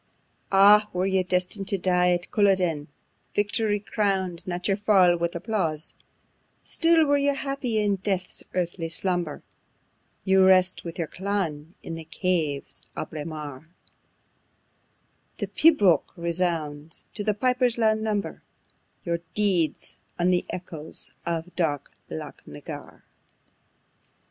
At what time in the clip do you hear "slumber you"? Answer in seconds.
8.89-10.43